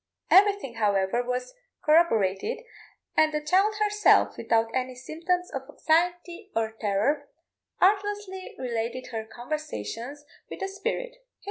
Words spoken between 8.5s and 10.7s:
related her conversations with the